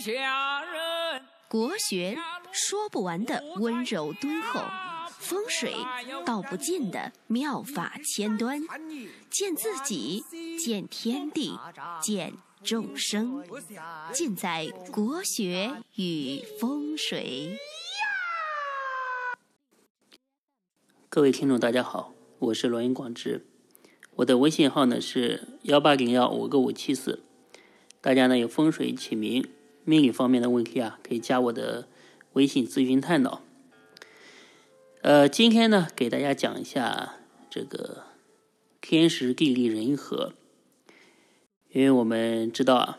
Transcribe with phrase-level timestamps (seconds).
[0.00, 1.22] 下人。
[1.48, 2.16] 国学
[2.52, 4.60] 说不完的温柔敦厚，
[5.18, 5.74] 风水
[6.24, 8.62] 道不尽的妙法千端，
[9.28, 10.24] 见自己，
[10.58, 11.58] 见天地，
[12.00, 13.44] 见众生，
[14.12, 17.58] 尽在国学与风水。
[21.08, 23.44] 各位听众，大家好，我是罗云广志，
[24.14, 27.24] 我的微信号呢是幺八零幺五个五七四，
[28.00, 29.50] 大家呢有风水起名、
[29.90, 31.88] 命理方面的问题啊，可以加我的
[32.34, 33.42] 微信咨询探讨。
[35.02, 37.16] 呃，今天呢给大家讲一下
[37.50, 38.04] 这个
[38.80, 40.34] 天时地利人和，
[41.70, 42.98] 因为我们知道啊，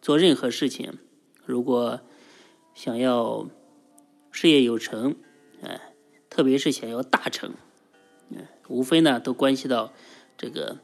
[0.00, 0.98] 做任何事情，
[1.44, 2.00] 如果
[2.72, 3.48] 想要
[4.30, 5.16] 事业有成，
[5.60, 5.80] 哎。
[6.30, 7.54] 特别是想要大成，
[8.28, 9.92] 嗯，无非呢都关系到
[10.36, 10.78] 这个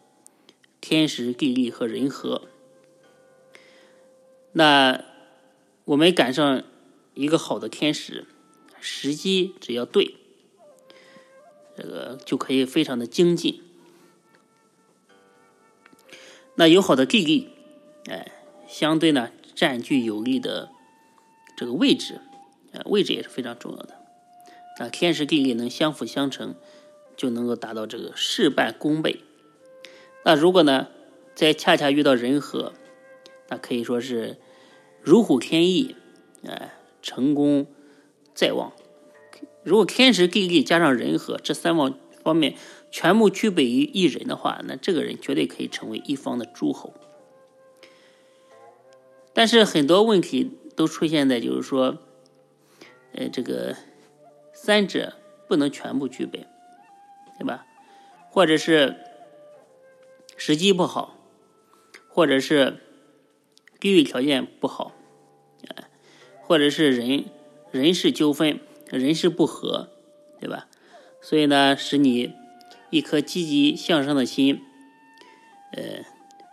[0.81, 2.49] 天时地利和人和。
[4.53, 5.05] 那
[5.85, 6.63] 我们赶上
[7.13, 8.27] 一个好的天时，
[8.81, 10.15] 时机只要对，
[11.77, 13.63] 这个就可以非常的精进。
[16.55, 17.49] 那有好的地利，
[18.09, 18.33] 哎，
[18.67, 20.71] 相对呢占据有利的
[21.57, 22.21] 这个位置，
[22.73, 23.99] 啊，位置也是非常重要的。
[24.79, 26.55] 那天时地利能相辅相成，
[27.17, 29.21] 就能够达到这个事半功倍。
[30.25, 30.89] 那如果呢，
[31.35, 32.73] 再恰恰遇到人和，
[33.49, 34.39] 那可以说是
[35.05, 35.95] 如虎添翼，
[36.45, 37.67] 哎，成功
[38.35, 38.73] 在望。
[39.63, 42.57] 如果天时地利加上人和这三方方面
[42.91, 46.95] 全部具备于一人的话，那这个人绝对可以成为一方的诸侯。
[49.33, 51.99] 但是很多问题都出现在就是说，
[53.13, 53.77] 呃，这个。
[54.57, 55.15] 三者
[55.47, 56.47] 不能全部具备，
[57.39, 57.67] 对吧？
[58.31, 58.97] 或者是
[60.39, 61.19] 时机不好，
[62.09, 62.81] 或者是
[63.85, 64.95] 地域条件不好，
[65.69, 65.85] 啊，
[66.41, 67.27] 或者是人
[67.71, 68.59] 人事纠纷、
[68.91, 69.91] 人事不和，
[70.41, 70.69] 对吧？
[71.21, 72.33] 所以呢，使你
[72.89, 74.63] 一颗积极向上的心，
[75.73, 76.03] 呃，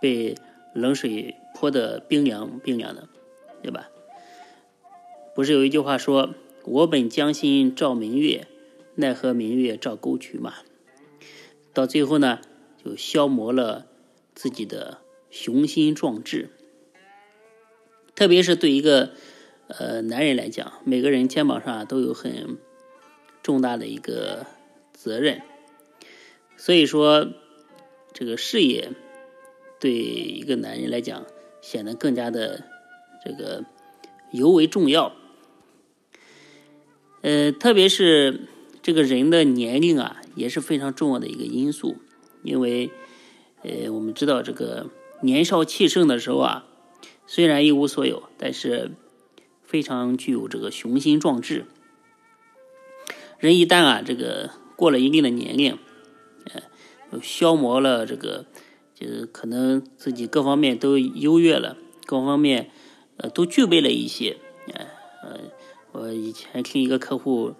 [0.01, 0.35] 被
[0.73, 3.07] 冷水泼的冰凉冰凉的，
[3.63, 3.89] 对吧？
[5.33, 6.35] 不是有一句话说？
[6.65, 8.45] 我本将心照明月，
[8.95, 10.55] 奈何明月照沟渠嘛。
[11.73, 12.41] 到最后呢，
[12.83, 13.87] 就消磨了
[14.35, 14.97] 自己的
[15.29, 16.49] 雄心壮志。
[18.21, 19.13] 特别是对一个
[19.67, 22.59] 呃男人来讲，每个人肩膀上都有很
[23.41, 24.45] 重大的一个
[24.93, 25.41] 责任。
[26.55, 27.27] 所以说，
[28.13, 28.91] 这个事业
[29.79, 31.25] 对一个男人来讲，
[31.63, 32.63] 显得更加的
[33.25, 33.65] 这个
[34.31, 35.15] 尤为重要。
[37.21, 38.41] 呃，特别是
[38.83, 41.97] 这个人的年龄啊，也是非常重要的一个因素。
[42.43, 42.91] 因为，
[43.63, 44.91] 呃，我们知道这个
[45.23, 46.67] 年少气盛的时候啊，
[47.33, 48.91] 虽然一无所有，但是
[49.63, 51.65] 非常具有这个雄心壮志。
[53.39, 55.77] 人一旦啊，这个过了一定的年龄，
[56.43, 58.47] 呃，消磨了这个，
[58.93, 62.69] 就是可能自己各方面都优越了，各方面
[63.15, 64.35] 呃都具备了一些，
[64.73, 64.85] 呃
[65.23, 65.39] 呃。
[65.93, 67.55] 我以前听一个客户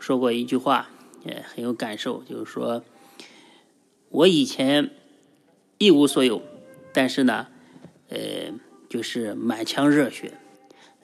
[0.00, 0.90] 说过一句话，
[1.24, 2.82] 也很有感受，就是说，
[4.08, 4.90] 我以前
[5.78, 6.42] 一无所有，
[6.92, 7.46] 但是呢，
[8.08, 8.18] 呃，
[8.94, 10.34] 就是满腔热血；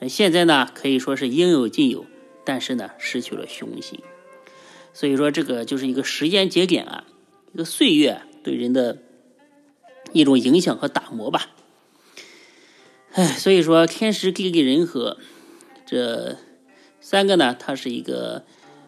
[0.08, 2.06] 现在呢，可以说是应有尽有，
[2.44, 3.98] 但是呢，失去了雄心。
[4.94, 7.04] 所以说，这个就是一个时间节点啊，
[7.52, 8.98] 一个岁月对人的
[10.12, 11.50] 一种影响和打磨吧。
[13.10, 15.18] 哎，所以说天时地利人和，
[15.84, 16.36] 这。
[17.00, 18.44] 三个呢，它是一个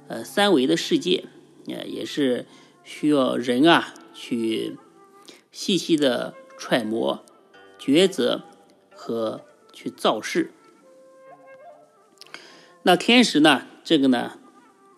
[0.07, 1.25] 呃三维的世界，
[1.67, 2.47] 呃，也是
[2.85, 4.77] 需要人啊去
[5.51, 7.25] 细细的揣摩、
[7.81, 8.45] 抉择
[9.03, 10.53] 和去造势。
[12.85, 14.39] 那天时呢，这个呢，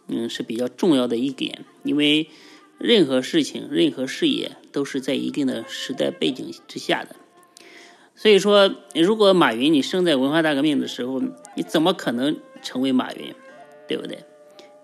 [0.09, 2.29] 嗯是比较重要的一点，因为
[2.79, 7.17] 任何事情、任何事业都是在一定的时代背景之下的。
[8.15, 11.21] 所以说，如果马云你生在文化大革命的时候，
[11.57, 12.37] 你怎么可能？
[12.63, 13.35] 成为马云，
[13.87, 14.25] 对不对？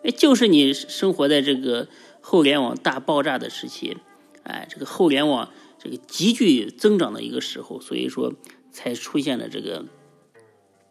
[0.04, 1.88] 哎，就是你生活在这个
[2.20, 3.96] 互联网大爆炸的时期，
[4.42, 8.34] 哎，这个互联网这个急剧增长的一个时候，所以说
[8.72, 9.86] 才出现了这个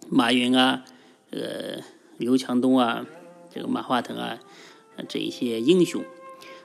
[0.09, 0.85] 马云啊，
[1.31, 1.81] 呃，
[2.17, 3.05] 刘强东啊，
[3.53, 4.39] 这个马化腾啊，
[5.07, 6.03] 这一些英雄。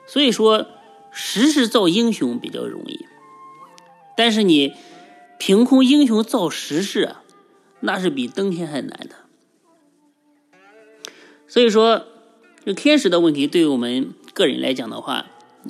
[0.07, 0.67] 所以说，
[1.11, 3.05] 时势造英雄比较容易，
[4.15, 4.73] 但是你
[5.39, 7.23] 凭空英雄造时势啊，
[7.79, 9.15] 那是比登天还难的。
[11.47, 12.05] 所以说，
[12.65, 15.27] 这天时的问题，对于我们个人来讲的话，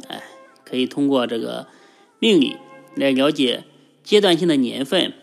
[0.07, 0.23] 哎，
[0.63, 1.67] 可以通过这个
[2.19, 2.57] 命理
[2.95, 3.65] 来了解
[4.03, 5.13] 阶段性的年份、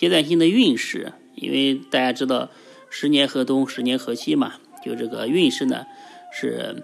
[0.00, 2.48] 阶段性的运势因为大家知道
[2.88, 5.84] 十年河东，十年河西嘛，就这个运势呢
[6.32, 6.82] 是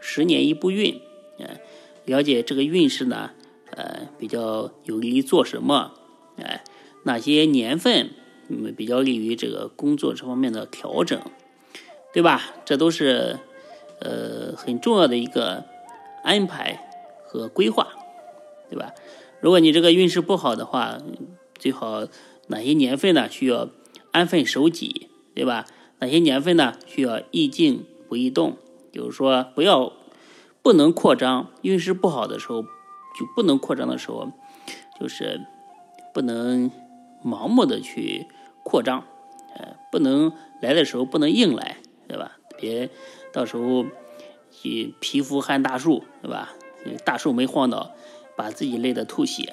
[0.00, 1.00] 十年一步运，
[1.38, 1.62] 哎，
[2.04, 3.30] 了解这个运势呢，
[3.70, 5.94] 呃，比较有利于做什么，
[6.36, 6.62] 哎，
[7.04, 8.10] 哪些年份
[8.50, 11.18] 嗯比较利于这个工作这方面的调整，
[12.12, 12.54] 对吧？
[12.66, 13.38] 这都是
[14.00, 15.64] 呃很重要的一个
[16.22, 16.86] 安排
[17.24, 17.88] 和规划，
[18.68, 18.92] 对吧？
[19.40, 20.98] 如果你这个运势不好的话，
[21.58, 22.06] 最好
[22.48, 23.68] 哪些年份呢需要
[24.12, 25.64] 安分守己，对吧？
[26.00, 28.56] 哪些年份呢需要易静不易动？
[28.92, 29.92] 就是说不要
[30.62, 34.32] 不能扩张，运势不好的时候就不能扩张的时候，
[35.00, 35.40] 就是
[36.12, 36.70] 不能
[37.24, 38.26] 盲目的去
[38.62, 39.04] 扩张，
[39.56, 41.76] 呃，不能来的时候不能硬来，
[42.08, 42.38] 对吧？
[42.58, 42.90] 别
[43.32, 43.86] 到时候
[44.50, 46.54] 去蚍蜉撼大树，对吧？
[47.04, 47.92] 大树没晃倒。
[48.36, 49.52] 把自己累得吐血，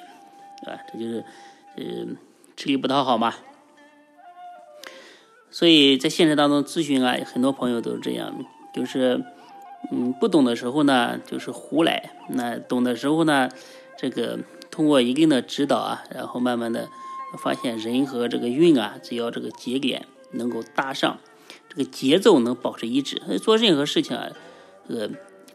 [0.62, 0.80] 对吧？
[0.92, 1.24] 这就是，
[1.74, 2.06] 呃，
[2.56, 3.34] 吃力不讨好嘛。
[5.50, 8.44] 所以在现实当中咨询啊，很多朋友都是这样，
[8.74, 9.24] 就是，
[9.90, 13.48] 嗯，不懂的时候呢，就是胡来；那懂的时候呢，
[13.96, 14.38] 这个
[14.70, 16.88] 通过一定的指导啊，然后慢慢的
[17.38, 21.18] 发现人和这个运啊，只要这个节点能够搭上，
[21.70, 24.28] 这个节奏能保持一致，做任何事情啊，
[24.86, 25.10] 这个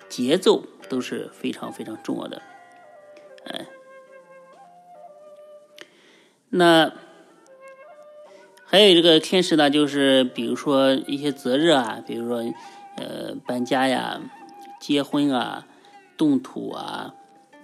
[0.10, 2.42] 节奏都是非常非常重要的。
[3.46, 3.68] 哎，
[6.54, 6.92] 那
[8.66, 12.40] 还有这个天时呢，就是比如说一些择日啊，比如说
[12.98, 14.20] 呃搬家呀、
[14.82, 15.66] 结婚啊、
[16.18, 17.14] 动土啊，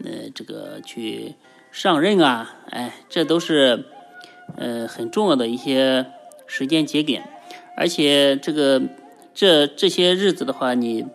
[0.03, 1.35] 呃这个去
[1.69, 3.83] 上任啊，哎，这都是
[4.55, 6.05] 呃很重要的一些
[6.45, 7.29] 时间节点，
[7.75, 8.81] 而且这个
[9.33, 11.05] 这这些日子的话，你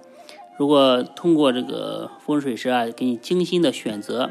[0.58, 4.30] 如果通过这个风水师啊，给你精心的选择。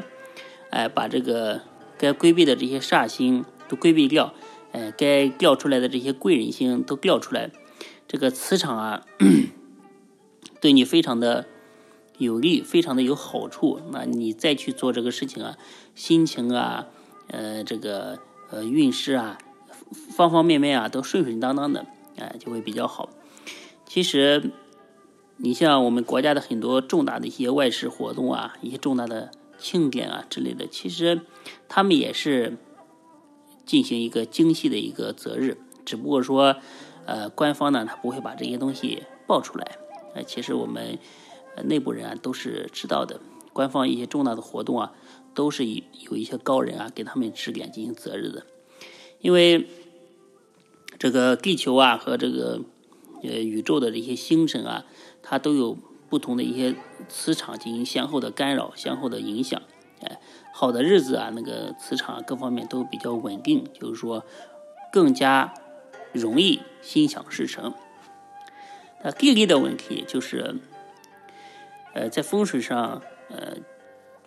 [0.70, 1.60] 哎，把这个
[2.02, 4.34] 该规避的这些煞星都规避掉，
[4.72, 7.52] 哎，该调出来的这些贵人星都调出来，
[8.08, 9.06] 这个磁场啊，
[10.60, 11.46] 对你非常的
[12.18, 13.80] 有利，非常的有好处。
[13.92, 15.56] 那你再去做这个事情啊，
[15.94, 16.88] 心情啊，
[17.28, 18.18] 呃，这个
[18.50, 19.38] 呃运势啊，
[20.10, 23.10] 方方面面啊都顺顺当当的，哎，就会比较好。
[23.86, 24.50] 其实，
[25.36, 29.30] 你像我们国家的很多重大的一些外事活动啊，一些重大的。
[29.62, 31.20] 庆典啊之类的，其实
[31.68, 32.58] 他们也是
[33.64, 36.56] 进行一个精细的一个择日，只不过说，
[37.06, 39.78] 呃，官方呢他不会把这些东西报出来。
[40.14, 40.98] 呃，其实我们
[41.64, 43.20] 内部人啊都是知道的，
[43.52, 44.92] 官方一些重大的活动啊，
[45.32, 48.44] 都是有一些高人啊给他们指点进行择日的。
[49.20, 49.68] 因为
[50.98, 52.60] 这个地球啊和这个
[53.22, 54.84] 呃宇宙的这些星辰啊，
[55.22, 55.78] 它都有。
[56.12, 56.74] 不同的一些
[57.08, 59.62] 磁场进行相互的干扰、相互的影响，
[60.02, 60.20] 哎，
[60.52, 64.22] 好的日子啊，那个磁场各方面都比较稳定，就是说
[64.92, 65.54] 更加
[66.12, 67.72] 容易心想事成。
[69.02, 70.56] 那地利的问题就是，
[71.94, 73.00] 呃，在风水上，
[73.30, 73.56] 呃，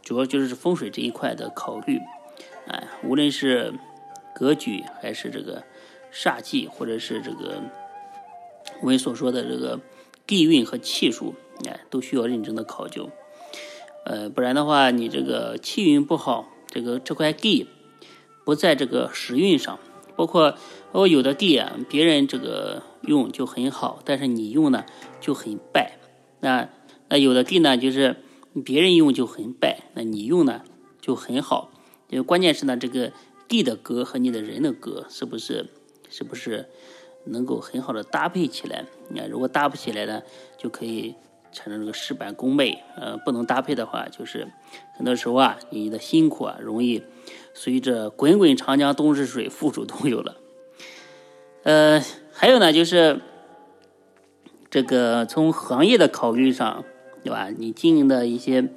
[0.01, 1.99] 主要就是风水这一块的考虑，
[2.67, 3.75] 哎，无论是
[4.33, 5.63] 格局还是这个
[6.11, 7.61] 煞气，或者是这个
[8.81, 9.79] 我们所说的这个
[10.25, 11.35] 地运和气数。
[11.65, 13.09] 哎，都需要认真的考究，
[14.05, 17.67] 呃，不然的话，你这个气运不好，这个这块地
[18.43, 19.79] 不在这个时运上，
[20.15, 20.55] 包括
[20.91, 24.83] 我有的地啊，别人这个用就很好，但是你用呢
[25.21, 25.97] 就很败。
[26.41, 26.69] 那
[27.07, 28.17] 那有的地呢，就是
[28.63, 30.61] 别人用就很败，那你用呢
[30.99, 31.71] 就很好。
[32.09, 33.11] 就关键是呢，这个
[33.47, 35.71] 地的格和你的人的格是不是
[36.09, 36.69] 是不是
[37.23, 38.85] 能够很好的搭配起来？
[39.09, 40.21] 那如果搭不起来呢，
[40.57, 41.15] 就可以。
[41.55, 44.49] 产生这个事半功倍，呃，不能搭配的话，就是
[44.97, 47.01] 很多时候啊，你的辛苦啊，容易
[47.53, 50.35] 随着滚滚长江东逝水，付诸东流了。
[51.63, 53.21] 呃，还有呢，就是
[54.69, 56.83] 这个从行业的考虑上，
[57.23, 57.49] 对吧？
[57.57, 58.67] 你经营的一些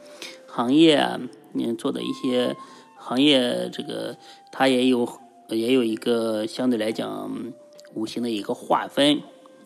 [0.47, 1.21] 行业啊，
[1.53, 2.55] 你做的一些
[2.97, 4.17] 行业，这个
[4.53, 5.09] 它也有
[5.49, 7.53] 也有一个相对来讲
[7.95, 9.21] 五行的一个划分，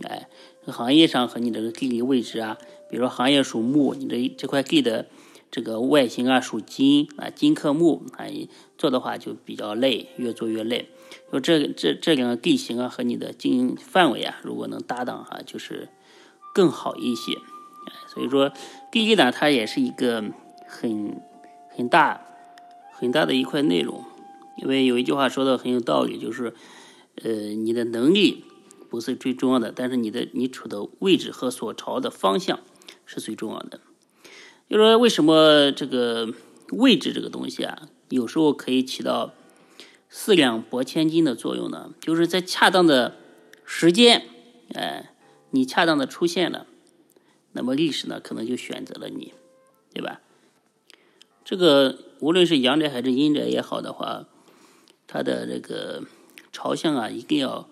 [0.09, 0.28] 哎，
[0.66, 2.57] 行业上和你这个地理位置啊。
[2.93, 5.07] 比如说行业属木，你这这块地的
[5.51, 8.27] 这个外形啊属金啊，金克木啊，
[8.77, 10.91] 做的话就比较累，越做越累。
[11.33, 15.89] 就这这这两个地形啊和你的经营范围啊，如果能搭档哈，就是
[16.55, 17.39] 更好一些。
[18.15, 18.53] 所以说
[18.91, 20.23] 地利呢，它也是一个
[20.69, 21.19] 很
[21.71, 22.21] 很大
[22.93, 24.05] 很大的一块内容。
[24.59, 26.53] 因为有一句话说的很有道理，就是
[27.23, 28.45] 呃，你的能力
[28.91, 32.61] 不是最重要的，但是你的你处的位置和所朝的方向。
[33.12, 33.81] 是最重要的，
[34.71, 36.33] 就说为什么这个
[36.71, 39.35] 位置这个东西啊，有时候可以起到
[40.09, 41.92] 四两拨千斤的作用呢？
[42.00, 43.16] 就是在恰当的
[43.66, 44.26] 时间，
[44.73, 45.12] 哎，
[45.50, 46.66] 你恰当的出现了，
[47.52, 49.35] 那么历史呢可能就选择了你，
[49.92, 50.23] 对吧？
[51.45, 54.25] 这个无论是阳宅还是阴宅也好的话，
[55.07, 56.04] 它的这个
[56.50, 57.69] 朝向啊，一定要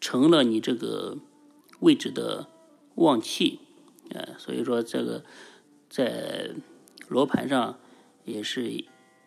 [0.00, 1.18] 成了你这个
[1.80, 2.46] 位置的
[2.94, 3.60] 旺气，
[4.10, 5.24] 呃，所以说这个
[5.88, 6.50] 在
[7.08, 7.78] 罗盘上
[8.24, 8.84] 也是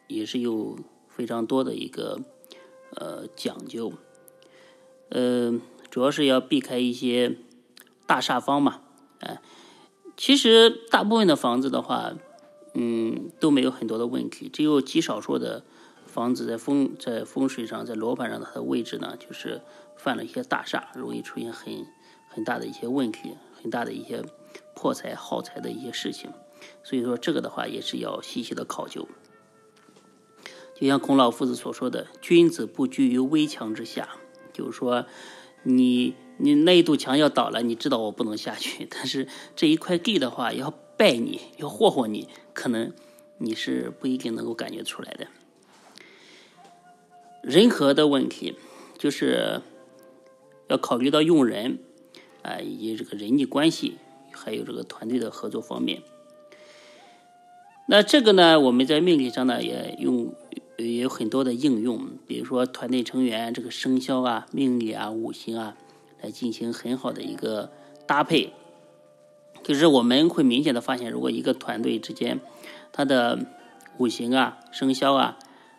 [0.07, 2.21] 也是有非常多的一个。
[2.93, 3.93] 呃，讲究，
[5.07, 5.57] 呃，
[5.89, 7.37] 主要是要避开一些
[8.05, 8.81] 大煞方嘛，
[9.21, 9.41] 哎，
[10.17, 12.13] 其实大部分的房子的话，
[12.73, 15.63] 嗯，都没有很多的问题，只有极少数的
[16.05, 19.61] 房子在风在风水上，在罗盘上它的位置呢，就是
[19.95, 21.87] 犯了一些大煞，容易出现很
[22.27, 24.21] 很大的一些问题，很大的一些
[24.81, 26.31] 破财耗财的一些事情，
[26.81, 29.07] 所以说这个的话也是要细细的考究。
[30.73, 34.09] 就像孔老夫子所说的：“君子不居于危墙之下。”
[34.51, 35.05] 就是说，
[35.61, 42.91] 你你那一堵墙要倒了，你知道我不能下去，但是这一块地的话要拜你，要霍霍你，可能
[43.37, 45.27] 你是不一定能够感觉出来的。
[47.43, 48.55] 人和的问题，
[48.97, 49.61] 就是
[50.69, 51.77] 要考虑到用人
[52.41, 53.99] 啊，以及这个人际关系，
[54.33, 56.01] 还有这个团队的合作方面。
[57.87, 60.33] 那这个呢，我们在命理上呢也用。
[60.77, 65.77] 也有很多的应用，比如说团队成员这个生肖啊、命理啊、五行啊，
[66.19, 67.71] 来进行很好的一个
[68.07, 68.51] 搭配。
[69.61, 72.39] 就是我们会明显的发现，如果一个团队之间，
[72.91, 73.45] 它的
[73.99, 75.37] 五行啊、生肖啊、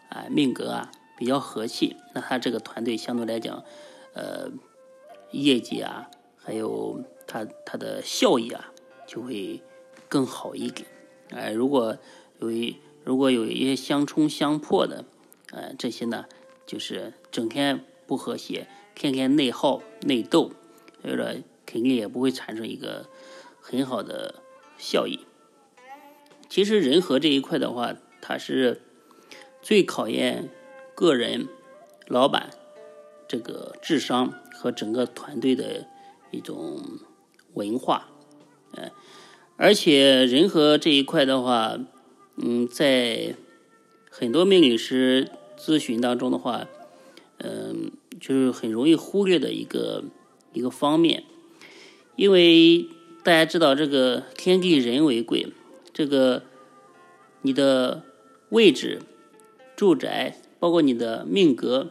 [0.09, 3.65] 啊命格啊比较和气，那他这个团队相对来讲，
[4.13, 4.53] 呃，
[5.33, 6.09] 业绩啊，
[6.43, 8.73] 还有他他的效益啊，
[9.07, 9.63] 就会
[10.09, 10.89] 更好一点。
[11.31, 11.97] 哎，如果
[12.41, 15.05] 有一如果有一些相冲相破的，
[15.53, 16.27] 呃，这些呢，
[16.67, 20.51] 就是整天不和谐，天天内耗内斗，
[21.01, 21.27] 所以说
[21.65, 23.07] 肯定也不会产生一个
[23.61, 24.43] 很好的
[24.77, 25.21] 效益。
[26.49, 28.83] 其实人和这一块的话，它是
[29.63, 30.51] 最考验
[30.95, 31.49] 个人、
[32.07, 32.51] 老板
[33.27, 35.89] 这个智商和整个团队的
[36.33, 36.83] 一种
[37.55, 38.09] 文化，
[38.73, 38.91] 呃，
[39.57, 41.79] 而且人和这一块的话。
[42.35, 43.37] 嗯，在
[44.11, 46.67] 很多命理师咨询当中的话，
[47.37, 50.03] 嗯，就是很容易忽略的一个
[50.55, 51.25] 一个方面，
[52.17, 52.89] 因为
[53.23, 55.53] 大家知道这个天地人为贵，
[55.93, 56.45] 这个
[57.43, 58.03] 你的
[58.49, 59.03] 位置、
[59.77, 61.91] 住宅，包括你的命格，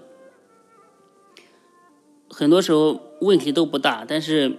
[2.32, 4.58] 很多时候问题都不大，但是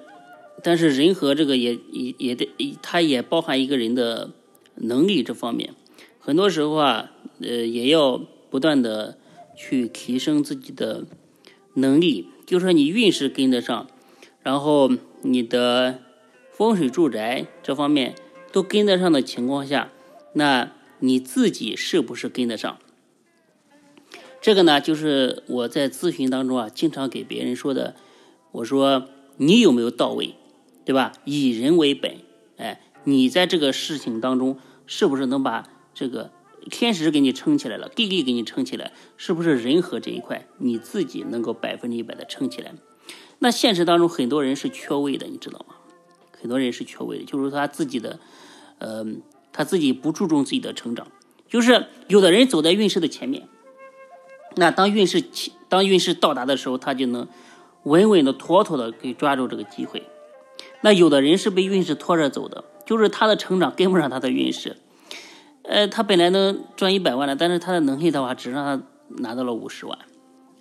[0.63, 4.31] 但是人和这个也也也得，它也包含一个人的。
[4.75, 5.75] 能力这方面，
[6.19, 7.13] 很多时候啊，
[7.43, 9.19] 呃，也要不断的
[9.55, 11.05] 去提升自己的
[11.75, 12.27] 能力。
[12.47, 13.87] 就说你运势跟得上，
[14.43, 15.99] 然后你的
[16.51, 18.15] 风水住宅这方面
[18.51, 19.93] 都跟得上的情况下，
[20.33, 22.79] 那你自己是不是跟得上？
[24.43, 27.95] 这个呢，就是我在咨询当中啊，经常给别人说的。
[28.51, 29.09] 我说
[29.39, 30.35] 你有没有到位，
[30.85, 31.13] 对吧？
[31.25, 32.17] 以人为本，
[32.59, 32.83] 哎。
[33.05, 36.31] 你在这个事情当中，是不是能把这个
[36.71, 38.93] 天时给你撑起来了，地利给你撑起来？
[39.17, 42.73] 是不是人和这一块你自己能够百分之一百的撑起来？
[43.41, 45.75] 那现实当中很多人是缺位的，你知道吗？
[46.41, 48.21] 很多人是缺位的，就是他自己的，
[48.79, 49.05] 呃，
[49.53, 51.09] 他自己不注重自己的成长。
[51.49, 53.49] 就是有的人走在运势的前面，
[54.57, 57.27] 那当运势起当运势到达的时候，他就能
[57.85, 60.03] 稳稳的、妥妥的给抓住这个机会。
[60.81, 62.65] 那有的人是被运势拖着走的。
[62.85, 64.77] 就是他的成长跟不上他的运势，
[65.63, 68.85] 呃，他本来能赚一百万的，但是他的能力的话，只让他
[69.23, 69.97] 拿到了五十万，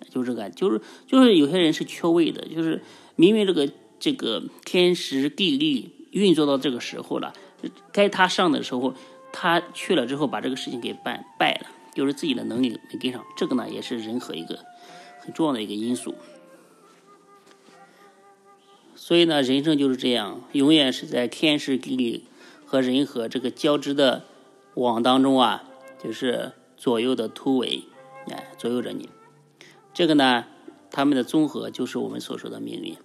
[0.08, 2.80] 就这个，就是就是有些人是缺位的，就是
[3.16, 3.68] 明明这个
[3.98, 7.32] 这个天时地利运作到这个时候了，
[7.92, 8.94] 该他上的时候，
[9.32, 14.60] 他去了之后把这个事情给办败了，就是自己的能力没跟上，这个呢也是人和一个
[15.20, 16.14] 很重要的一个因素。
[18.94, 22.24] 所以呢，人生就是这样，永远是在天时地利
[22.64, 24.24] 和人和这个交织的
[24.74, 25.64] 网当中啊，
[26.02, 27.82] 就是左右的突围，
[28.30, 29.08] 哎，左右着你。
[29.92, 30.46] 这个呢，
[30.90, 32.96] 他们的综合就是我们所说的命运。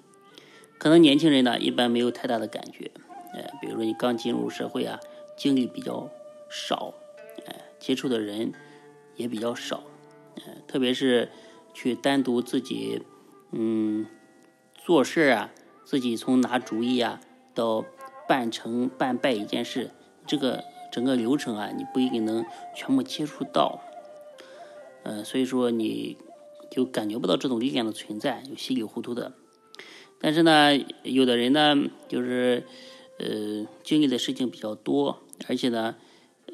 [0.78, 2.92] 可能年轻人呢，一般没有太大的感觉，
[3.34, 5.00] 哎，比如说你刚进入社会啊，
[5.36, 6.10] 经历比较
[6.48, 6.94] 少，
[7.48, 8.54] 哎，接触的人
[9.18, 9.84] 也比较少，
[10.38, 11.30] 哎，特别是
[11.74, 13.02] 去单独自己，
[13.52, 14.06] 嗯，
[14.76, 15.52] 做事啊。
[15.84, 17.22] 自己从拿主意啊，
[17.54, 17.86] 到
[18.28, 19.92] 办成办败一件事，
[20.26, 22.46] 这个整个流程啊，你不一定能
[22.76, 23.80] 全部接触到。
[25.04, 26.18] 嗯，所以说你
[26.70, 29.32] 就感觉不到这种力量的存在，就稀里糊涂的。
[30.20, 31.74] 但是呢，有的人呢，
[32.10, 32.66] 就是
[33.18, 35.96] 呃经历的事情比较多，而且呢，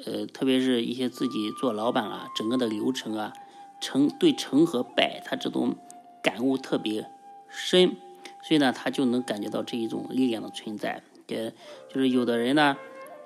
[0.06, 3.34] 呃，特别是一些自己做老板啊，整个的流程啊，
[3.80, 5.76] 成对成和败，他这种
[6.22, 7.10] 感悟特别
[7.48, 7.96] 深，
[8.42, 11.04] 所以呢，他就能感觉到这一种力量的存在。
[11.28, 11.54] 也
[11.90, 12.76] 就是有的人呢，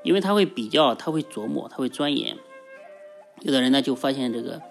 [0.04, 2.38] 因为他会比较，他会琢磨，他会钻研。
[3.42, 4.62] 有的人呢，就发现这个，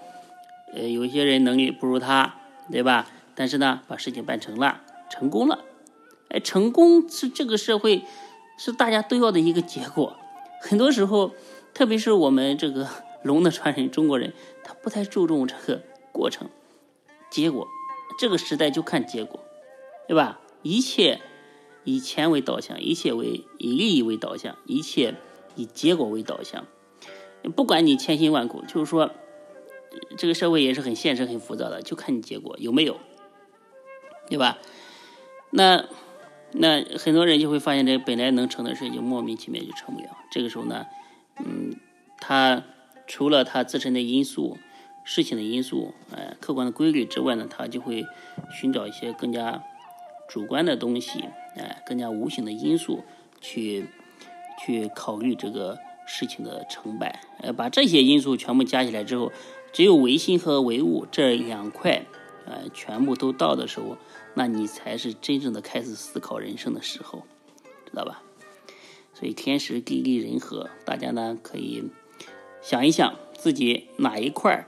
[0.73, 2.37] 呃，有一些人能力不如他，
[2.71, 3.07] 对吧？
[3.35, 5.65] 但是呢，把事情办成了，成功了。
[6.29, 8.05] 哎，成功是这个社会
[8.59, 10.17] 是大家都要的一个结果。
[10.63, 11.33] 很多时候，
[11.77, 12.89] 特别是我们这个
[13.23, 14.33] 龙的传人中国人，
[14.65, 16.49] 他不太注重这个过程、
[17.31, 17.69] 结果。
[18.19, 19.41] 这个时代就看结果，
[20.09, 20.41] 对吧？
[20.63, 21.21] 一切
[21.85, 25.17] 以钱为导向，一切为以利益为导向，一切
[25.55, 26.65] 以结果为导向。
[27.55, 29.11] 不管你千辛万苦，就是说，
[30.17, 32.97] 这个社会也是很现实、很浮躁的，就看你结果有没有，
[34.31, 34.57] 对吧？
[35.51, 35.85] 那
[36.53, 40.17] 那很多人就会发现，这本来能成的事情，莫名其妙就成不了。
[40.31, 40.87] 这个时候呢，
[41.45, 41.75] 嗯，
[42.21, 42.65] 他
[43.07, 44.59] 除了他自身的因素、
[45.05, 48.05] 事情的因素、哎，客观的规律之外呢，他就会
[48.51, 49.63] 寻找一些更加
[50.29, 51.25] 主观的东西，
[51.57, 53.05] 哎，更加无形的因素
[53.41, 53.87] 去
[54.65, 55.79] 去考虑这个。
[56.09, 59.33] 事情的成败，呃，把这些因素全部加起来之后，
[59.73, 62.07] 只有唯心和唯物这两块，
[62.45, 63.99] 呃，全部都到的时候，
[64.35, 67.25] 那你才是真正的开始思考人生的时候，
[67.87, 68.23] 知道吧？
[69.19, 71.85] 所以天时地利人和，大家呢可以
[72.61, 74.67] 想一想自己哪一块儿，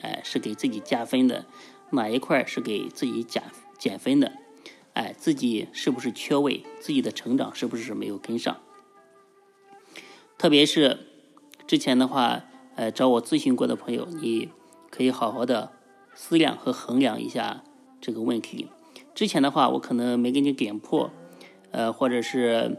[0.00, 1.44] 哎，是给自己加分的，
[1.90, 3.42] 哪一块是给自己减
[3.78, 4.32] 减分的，
[4.94, 8.56] 哎，自己是不是缺位，自己的成长是不是没有跟上？
[10.38, 11.00] 特别是
[11.66, 14.48] 之前的话，呃，找我咨询过的朋友，你
[14.90, 15.72] 可以好好的
[16.14, 17.62] 思量和衡量一下
[18.00, 18.68] 这个问题。
[19.14, 21.10] 之前的话，我可能没给你点破，
[21.70, 22.78] 呃，或者是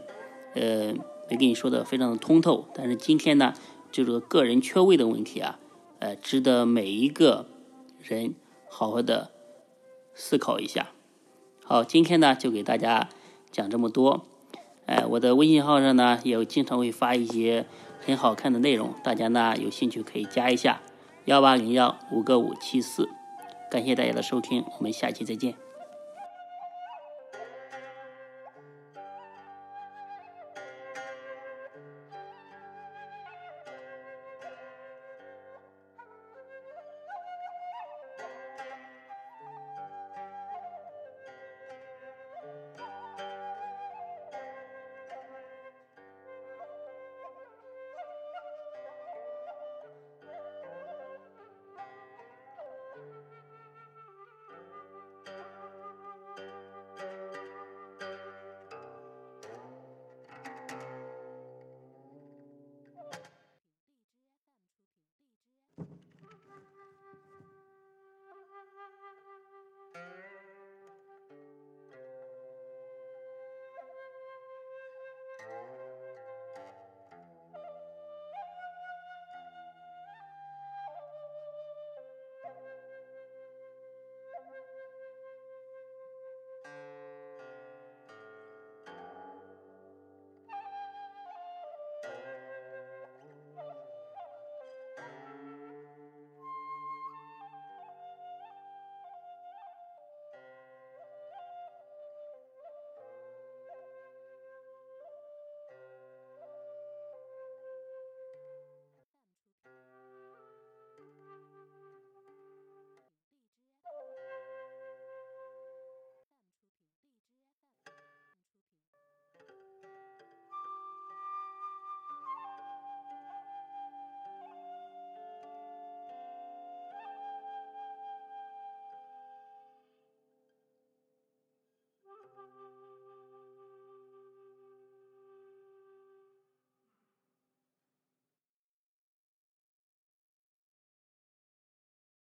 [0.54, 0.92] 呃
[1.32, 2.68] 也跟你说的非常的通透。
[2.74, 3.54] 但是今天呢，
[3.90, 5.58] 就这个个人缺位的问题啊，
[5.98, 7.48] 呃，值得每一个
[7.98, 8.34] 人
[8.68, 9.30] 好好的
[10.14, 10.90] 思考一下。
[11.64, 13.08] 好，今天呢就给大家
[13.50, 14.26] 讲这么多。
[14.84, 17.64] 哎，我的微信号上呢，也经常会发一些
[18.04, 20.82] 很好看的内容，大家呢有兴趣可以加一下
[21.24, 23.08] 幺八零幺五个五七四。
[23.70, 25.71] 感谢大家的收听，我们下期再见。